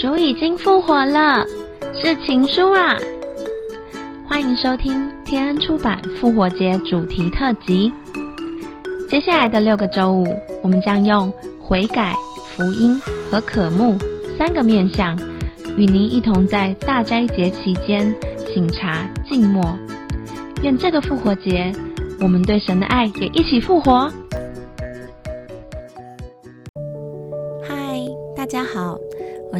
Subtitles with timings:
[0.00, 1.44] 主已经复活了，
[1.92, 2.96] 是情书啊！
[4.26, 7.92] 欢迎收听天恩出版复活节主题特辑。
[9.10, 10.26] 接下来的六个周五，
[10.62, 12.14] 我们将用悔改、
[12.46, 12.98] 福音
[13.30, 13.98] 和渴慕
[14.38, 15.14] 三个面向，
[15.76, 18.10] 与您一同在大斋节期间
[18.54, 19.62] 醒察静默。
[20.62, 21.70] 愿这个复活节，
[22.20, 24.10] 我们对神的爱也一起复活。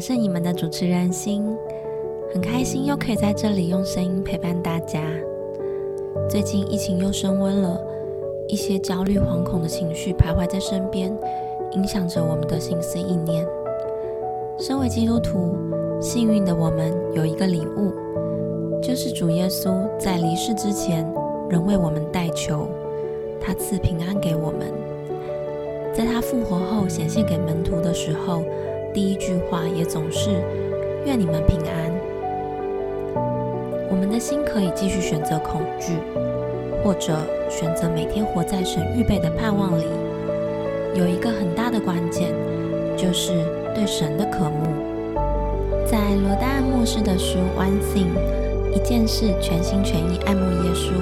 [0.00, 1.44] 我是你们的主持人心，
[2.32, 5.02] 很开心又可以在这里用声音陪伴大家。
[6.26, 7.78] 最近疫情又升温了。
[8.48, 11.14] 一些焦虑、惶恐的情绪徘徊在身边，
[11.72, 13.46] 影响着我们的心思意念。
[14.58, 15.54] 身为基督徒，
[16.00, 17.92] 幸运的我们有一个礼物，
[18.80, 21.06] 就是主耶稣在离世之前
[21.50, 22.66] 仍为我们代求，
[23.38, 24.72] 他赐平安给我们。
[25.92, 28.42] 在他复活后显现给门徒的时候，
[28.92, 30.30] 第一句话也总是
[31.06, 31.92] “愿你们平安”。
[33.90, 35.94] 我们的心可以继续选择恐惧。
[36.82, 37.14] 或者
[37.50, 39.84] 选择每天活在神预备的盼望里，
[40.94, 42.32] 有一个很大的关键，
[42.96, 43.34] 就是
[43.74, 44.64] 对神的渴慕。
[45.84, 48.16] 在罗丹安牧师的书《One Thing》
[48.74, 50.94] 一件事，全心全意爱慕耶稣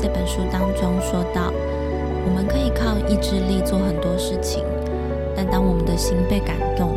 [0.00, 1.52] 这本书当中说到，
[2.24, 4.64] 我们可以靠意志力做很多事情，
[5.36, 6.88] 但当我们的心被感动，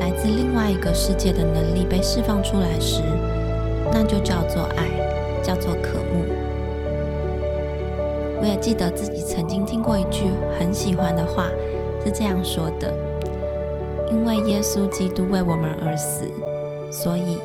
[0.00, 3.02] 来自另外一个世界的能力被释放出来时，
[3.92, 4.88] 那就叫做爱，
[5.42, 6.24] 叫做渴慕。
[8.40, 10.24] 我也记得自己曾经听过一句
[10.58, 11.48] 很喜欢的话，
[12.02, 12.92] 是这样说的
[14.10, 16.24] ：“因为耶稣基督为我们而死，
[16.90, 17.36] 所以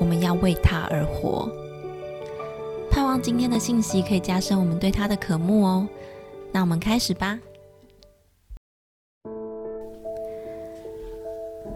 [0.00, 1.48] 我们要为他而活。”
[2.90, 5.88] 盼望今天的信息可以加深我们对他的渴慕哦。
[6.50, 7.38] 那我们开始吧。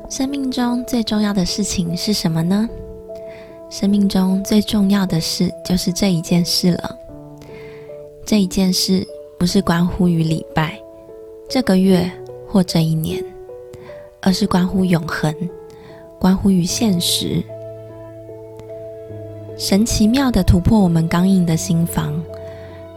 [0.09, 2.69] 生命中最重要的事情是什么呢？
[3.69, 6.97] 生命中最重要的事就是这一件事了。
[8.25, 9.07] 这一件事
[9.37, 10.79] 不是关乎于礼拜、
[11.49, 12.09] 这个月
[12.49, 13.23] 或这一年，
[14.21, 15.35] 而是关乎永恒，
[16.21, 17.43] 关乎于现实。
[19.59, 22.23] 神奇妙的突破我们刚硬的心房，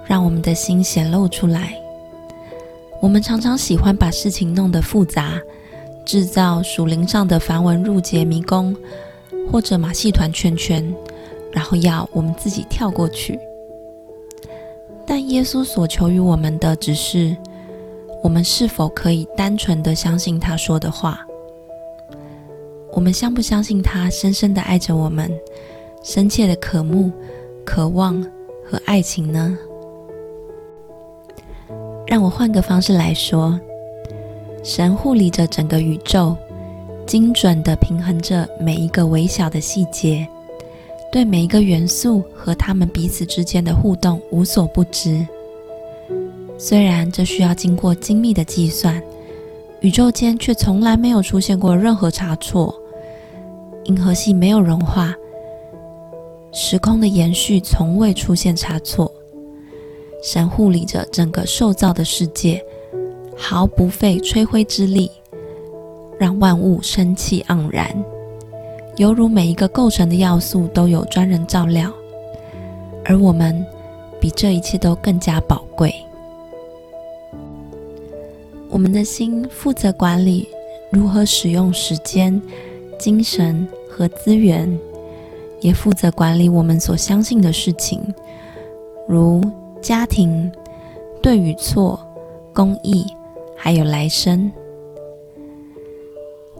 [0.06, 1.74] 让我们的心显露出来。
[3.02, 5.42] 我们常常喜欢把事情弄得复杂，
[6.10, 8.76] 制造属灵上的繁文缛节迷宫，
[9.52, 10.84] 或者马戏团圈圈，
[11.52, 13.40] 然后要我们自己跳过去。
[15.06, 17.38] 但耶稣所求于我们的，只是
[18.24, 21.24] 我们是否可以单纯的相信他说的话？
[22.92, 25.32] 我们相不相信他深深的爱着我们，
[26.02, 27.12] 深切的渴慕、
[27.64, 28.20] 渴望
[28.68, 29.56] 和爱情呢？
[32.08, 33.60] 让我换个方式来说，
[34.70, 36.38] 神护理着整个宇宙，
[37.08, 40.28] 精准的平衡着每一个微小的细节。
[41.12, 45.26] 对每一个元素和它们彼此之间的互动无所不知，
[46.60, 49.02] 虽然这需要经过精密的计算，
[49.80, 52.80] 宇宙间却从来没有出现过任何差错。
[53.86, 55.16] 银河系没有融化，
[56.52, 59.12] 时空的延续从未出现差错。
[60.24, 62.64] 神护理着整个受造的世界，
[63.42, 65.10] 毫不费吹灰之力，
[66.20, 67.90] 让万物生气盎然。
[68.98, 71.90] 犹如每一个构成的要素都有专人照料，
[73.06, 73.66] 而我们
[74.20, 75.96] 比这一切都更加宝贵。
[78.70, 80.48] 我们的心负责管理
[80.92, 82.40] 如何使用时间、
[83.00, 84.78] 精神和资源，
[85.62, 88.02] 也负责管理我们所相信的事情，
[89.08, 89.42] 如
[89.82, 90.52] 家庭、
[91.22, 91.98] 对与错、
[92.54, 93.06] 公益，
[93.60, 94.50] 还有来生。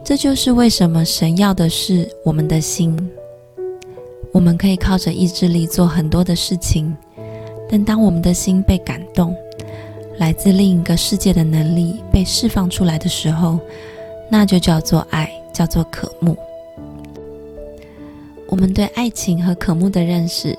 [0.04, 2.96] 这就是为什么神要的是我们的心。
[4.32, 6.96] 我们可以靠着意志力做很多的事情，
[7.68, 9.34] 但当我们的心被感动，
[10.18, 13.58] 来自另一个世界的能力被释放出来的时候，
[14.30, 16.36] 那就叫做爱，叫做渴慕。
[18.46, 20.56] 我们对爱情和渴慕的认识，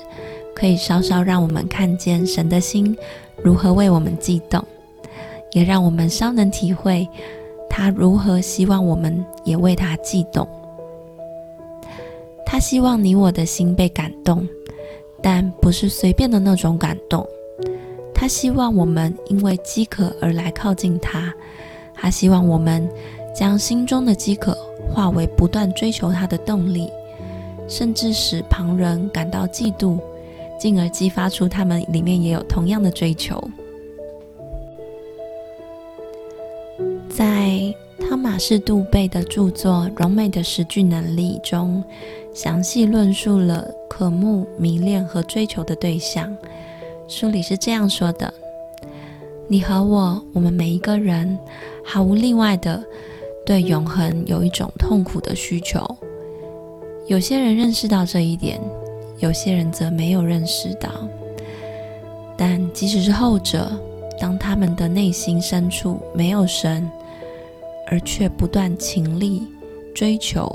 [0.53, 2.97] 可以稍稍让我们看见神的心
[3.41, 4.63] 如何为我们悸动，
[5.53, 7.07] 也让我们稍能体会。
[7.69, 10.47] 他如何希望我们也为他悸动？
[12.45, 14.45] 他希望你我的心被感动，
[15.23, 17.25] 但不是随便的那种感动。
[18.13, 21.33] 他希望我们因为饥渴而来靠近他，
[21.93, 22.87] 他希望我们
[23.33, 24.53] 将心中的饥渴
[24.93, 26.91] 化为不断追求他的动力，
[27.69, 29.97] 甚至使旁人感到嫉妒，
[30.59, 33.41] 进而激发出他们里面也有同样的追求。
[37.11, 41.83] 在汤马士·杜贝的著作《柔美的实具能力》中，
[42.33, 46.33] 详细论述了渴慕、迷恋和追求的对象。
[47.09, 48.33] 书里是这样说的
[49.49, 51.37] ：“你和我，我们每一个人，
[51.83, 52.81] 毫无例外的，
[53.45, 55.85] 对永恒有一种痛苦的需求。
[57.07, 58.57] 有些人认识到这一点，
[59.19, 60.89] 有些人则没有认识到。
[62.37, 63.69] 但即使是后者，
[64.17, 66.89] 当他们的内心深处没有神，
[67.91, 69.45] 而却不断勤力
[69.93, 70.49] 追求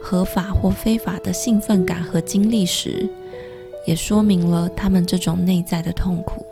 [0.00, 3.08] 合法或非法的兴奋感和经历时，
[3.86, 6.44] 也说明了他们这种内在的痛苦。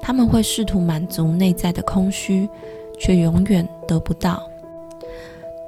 [0.00, 2.48] 他们会试图满足内在的空虚，
[2.98, 4.42] 却永远得不到。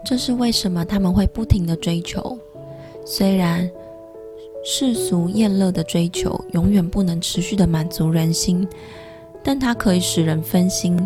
[0.02, 2.38] 这是为什么他们会不停的追求。
[3.04, 3.70] 虽然
[4.64, 8.66] 世俗厌乐的追求永远不能持续的满足人心，
[9.42, 10.98] 但它可以使人分心。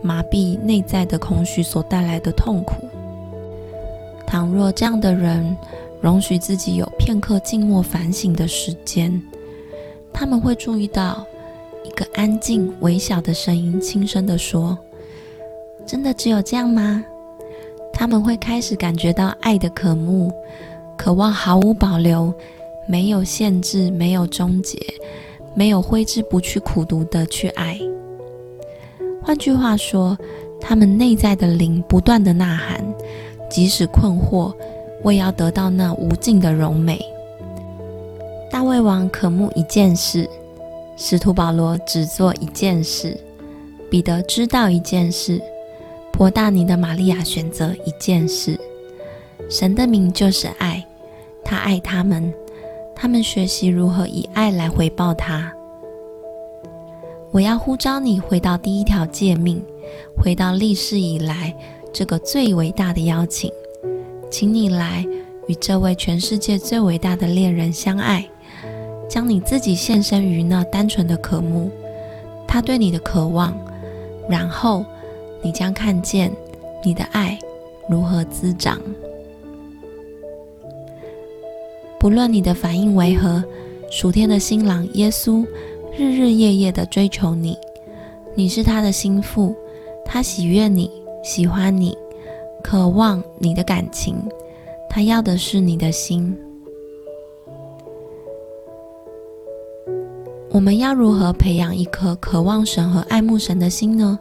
[0.00, 2.74] 麻痹内在的空虚所带来的痛苦。
[4.26, 5.56] 倘若这样的人
[6.00, 9.20] 容许自己有片刻静默反省的时间，
[10.12, 11.26] 他们会注意到
[11.84, 14.76] 一个安静微小的声音轻声地说
[15.86, 17.04] ：“真的只有这样吗？”
[17.92, 20.30] 他们会开始感觉到爱的渴慕，
[20.96, 22.32] 渴望毫无保留、
[22.86, 24.78] 没有限制、没有终结、
[25.54, 27.80] 没有挥之不去苦读的去爱。
[29.28, 30.16] 换句话说，
[30.58, 32.82] 他们内在的灵不断的呐喊，
[33.50, 34.54] 即使困惑，
[35.02, 36.98] 我也要得到那无尽的荣美。
[38.50, 40.26] 大卫王渴慕一件事，
[40.96, 43.14] 使徒保罗只做一件事，
[43.90, 45.38] 彼得知道一件事，
[46.10, 48.58] 伯大尼的玛利亚选择一件事。
[49.50, 50.82] 神的名就是爱，
[51.44, 52.32] 他爱他们，
[52.96, 55.52] 他们学习如何以爱来回报他。
[57.30, 59.62] 我要呼召你回到第一条诫命，
[60.16, 61.54] 回到历史以来
[61.92, 63.52] 这个最伟大的邀请，
[64.30, 65.06] 请你来
[65.46, 68.26] 与这位全世界最伟大的恋人相爱，
[69.10, 71.70] 将你自己献身于那单纯的渴慕，
[72.46, 73.54] 他对你的渴望，
[74.28, 74.82] 然后
[75.42, 76.32] 你将看见
[76.82, 77.38] 你的爱
[77.90, 78.80] 如何滋长。
[82.00, 83.44] 不论你的反应为何，
[83.90, 85.46] 属天的新郎耶稣。
[85.98, 87.58] 日日夜夜的追求你，
[88.36, 89.52] 你是他的心腹，
[90.04, 90.88] 他喜悦你，
[91.24, 91.98] 喜欢你，
[92.62, 94.14] 渴望你的感情，
[94.88, 96.38] 他要的是你的心。
[100.50, 104.16] 我们要如何培养一颗渴望神和爱慕神的心呢？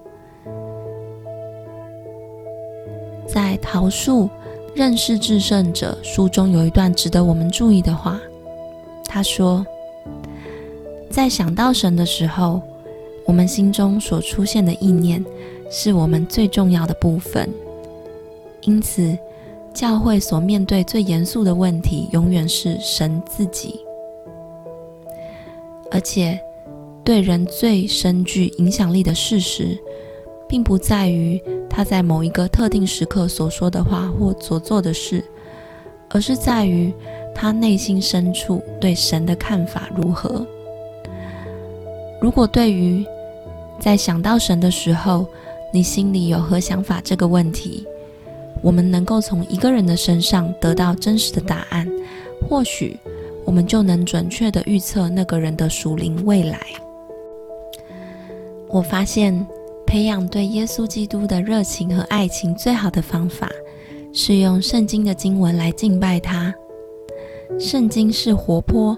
[3.27, 4.27] 在《桃树
[4.73, 8.19] 认识至圣者》书中有一段值得我们注意的话，
[9.05, 9.63] 他说。
[11.17, 12.61] 在想到神的时候，
[13.25, 15.25] 我们心中所出现的意念
[15.67, 17.49] 是我们最重要的部分。
[18.61, 19.17] 因此，
[19.73, 23.79] 教会所面对最严肃的问题，永远是神自己。
[25.89, 26.39] 而且，
[27.03, 29.75] 对人最深具影响力的事实，
[30.47, 35.23] 并不在于他在某一个特定时刻所说的话或所做的事，
[36.09, 36.93] 而是在于
[37.33, 40.45] 他内心深处对神的看法如何。
[42.19, 43.05] 如果对于
[43.79, 45.25] 在想到神的时候，
[45.71, 47.85] 你心里有何想法这个问题，
[48.61, 51.87] 我们能够从一个人的身上得到真实的答案，
[52.49, 52.97] 或许
[53.45, 56.59] 我们就能准确的预测那个人的属灵未来。
[58.67, 59.45] 我发现，
[59.85, 63.47] 培养对耶稣基督的热情和爱情最好的方法，
[64.11, 66.53] 是用圣经的经文来敬拜他。
[67.59, 68.97] 圣经是活泼、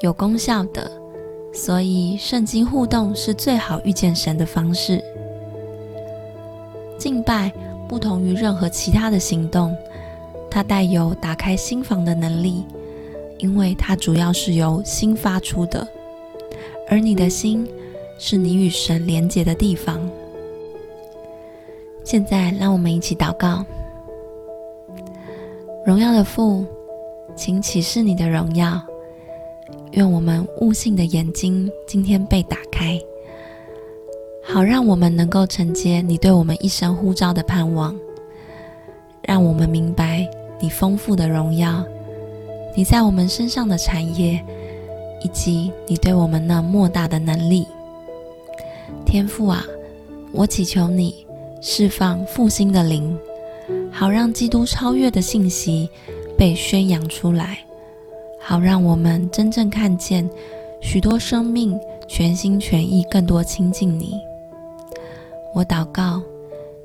[0.00, 1.01] 有功效的。
[1.52, 5.02] 所以，圣经互动是最好遇见神的方式。
[6.98, 7.52] 敬拜
[7.86, 9.76] 不同于任何其他的行动，
[10.50, 12.64] 它带有打开心房的能力，
[13.38, 15.86] 因为它主要是由心发出的，
[16.88, 17.68] 而你的心
[18.18, 20.00] 是你与神连结的地方。
[22.02, 23.64] 现在，让我们一起祷告：
[25.84, 26.64] 荣耀的父，
[27.36, 28.80] 请启示你的荣耀。
[29.92, 32.98] 愿我们悟性的眼睛今天被打开，
[34.42, 37.94] 好让我们能够承接你对我们一生呼召的盼望，
[39.22, 40.26] 让我们明白
[40.58, 41.84] 你丰富的荣耀，
[42.74, 44.42] 你在我们身上的产业，
[45.22, 47.66] 以及你对我们那莫大的能力。
[49.04, 49.62] 天父啊，
[50.32, 51.26] 我祈求你
[51.60, 53.14] 释放复兴的灵，
[53.90, 55.90] 好让基督超越的信息
[56.38, 57.58] 被宣扬出来。
[58.44, 60.28] 好，让我们真正看见
[60.80, 64.20] 许多生命全心全意、更多亲近你。
[65.54, 66.20] 我祷告，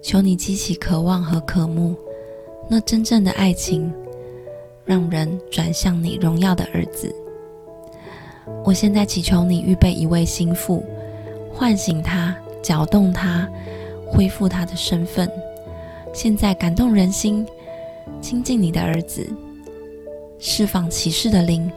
[0.02, 1.96] 求你激起渴望和渴慕，
[2.70, 3.92] 那真正的爱情，
[4.86, 7.14] 让人转向你荣耀的儿子。
[8.64, 10.86] 我现在祈求你预备一位心腹，
[11.52, 13.50] 唤醒他，搅动他，
[14.06, 15.30] 恢复他的身份。
[16.14, 17.46] 现在感动人心，
[18.22, 19.28] 亲近你的儿子，
[20.40, 21.72] 释放启示的灵，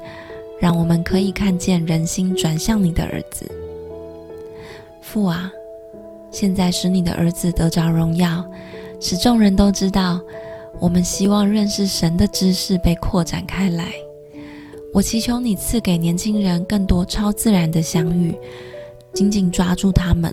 [0.61, 3.51] 让我们可以看见人心转向你的儿子。
[5.01, 5.53] 父啊！
[6.31, 8.45] 现在使你的儿子得着荣耀，
[9.01, 10.21] 使众人都知道。
[10.79, 13.93] 我们希望认识神的知识被扩展开来。
[14.95, 18.35] 我祈求你赐给年轻人更多超自然的相遇，
[19.13, 20.33] 紧紧抓住他们，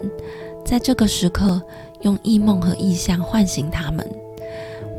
[0.64, 1.62] 在这个时刻
[2.02, 4.08] 用异梦和意象唤醒他们。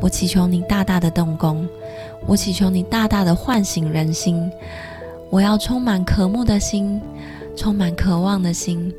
[0.01, 1.67] 我祈求你大大的动工，
[2.29, 4.49] 我祈求你大大的唤醒人心。
[5.31, 7.01] 我要充满渴慕的心，
[7.57, 8.95] 充满渴望的心。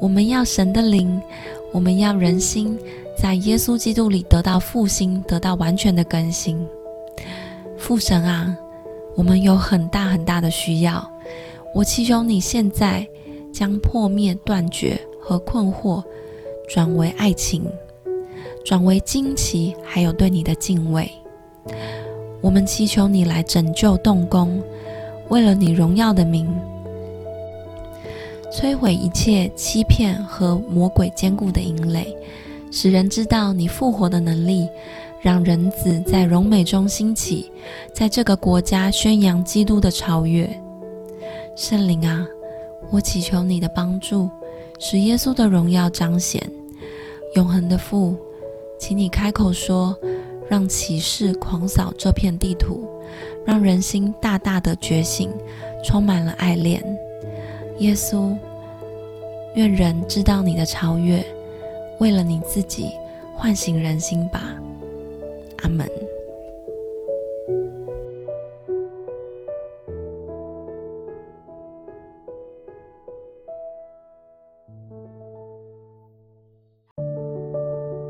[0.00, 1.20] 我们要神的灵，
[1.70, 2.78] 我们要人心，
[3.16, 6.58] 在耶稣基督里得到复兴，得到完全的更新。
[7.76, 8.56] 父神啊，
[9.16, 11.06] 我们有很大很大的需要。
[11.74, 13.06] 我祈求你现在
[13.52, 16.02] 将破灭、断绝和困惑
[16.68, 17.64] 转为爱情，
[18.64, 21.10] 转为惊奇，还有对你的敬畏。
[22.42, 24.60] 我们祈求你来拯救、动工，
[25.28, 26.46] 为了你荣耀的名。
[28.52, 32.14] 摧毁一切欺骗和魔鬼坚固的营垒，
[32.70, 34.68] 使人知道你复活的能力，
[35.22, 37.50] 让人子在荣美中兴起，
[37.94, 40.46] 在这个国家宣扬基督的超越。
[41.56, 42.26] 圣灵啊，
[42.90, 44.28] 我祈求你的帮助，
[44.78, 46.42] 使耶稣的荣耀彰显。
[47.36, 48.14] 永恒的父，
[48.78, 49.96] 请你开口说，
[50.48, 52.88] 让骑士狂扫这片地图，
[53.44, 55.30] 让人心大大的觉醒，
[55.84, 56.82] 充满了爱恋。
[57.78, 58.36] 耶稣，
[59.54, 61.24] 愿人知道你的超越，
[61.98, 62.90] 为了你自己
[63.34, 64.42] 唤醒人心吧。
[65.62, 65.88] 阿门。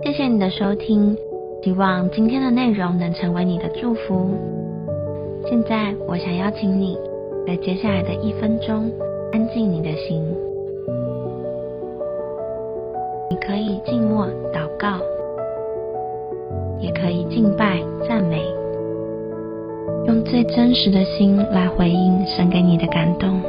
[0.04, 1.16] 谢谢你的收听，
[1.62, 4.30] 希望今天的内容能成为你的祝福。
[5.48, 6.98] 现在，我想邀请你
[7.46, 8.90] 在接下来的一分钟。
[9.32, 10.22] 安静你的心，
[13.30, 14.98] 你可以静默祷告，
[16.78, 18.42] 也可以敬拜赞美，
[20.06, 23.40] 用最真实的心来回应神给你的感动。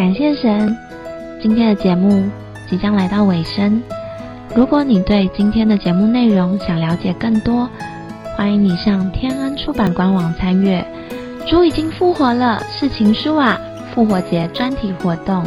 [0.00, 0.74] 感谢神，
[1.42, 2.26] 今天的节目
[2.66, 3.82] 即将来到尾声。
[4.56, 7.68] 如果你对今天的节目内容想了解更多，
[8.34, 10.82] 欢迎你上天恩出版官网参阅
[11.50, 13.60] 《主已经复活了》是情书啊
[13.94, 15.44] 复活节专题活动。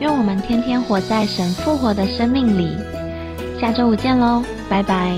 [0.00, 2.76] 愿我们天天活在神复活的生命里。
[3.58, 5.16] 下周五见喽，拜拜。